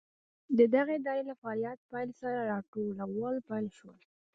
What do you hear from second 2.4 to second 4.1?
راټولول پیل شول.